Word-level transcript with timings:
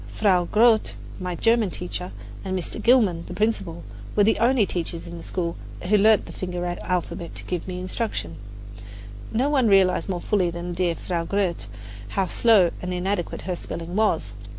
Frau 0.07 0.45
Grote, 0.45 0.93
my 1.19 1.35
German 1.35 1.69
teacher, 1.69 2.11
and 2.43 2.57
Mr. 2.57 2.81
Gilman, 2.81 3.23
the 3.27 3.35
principal, 3.35 3.83
were 4.15 4.23
the 4.23 4.39
only 4.39 4.65
teachers 4.65 5.05
in 5.05 5.17
the 5.17 5.23
school 5.23 5.55
who 5.83 5.95
learned 5.95 6.25
the 6.25 6.31
finger 6.31 6.65
alphabet 6.65 7.35
to 7.35 7.43
give 7.43 7.67
me 7.67 7.79
instruction. 7.79 8.37
No 9.31 9.47
one 9.47 9.67
realized 9.67 10.09
more 10.09 10.19
fully 10.19 10.49
than 10.49 10.73
dear 10.73 10.95
Frau 10.95 11.23
Grote 11.25 11.67
how 12.17 12.25
slow 12.25 12.71
and 12.81 12.91
inadequate 12.91 13.43
her 13.43 13.55
spelling 13.55 13.95
was. 13.95 14.33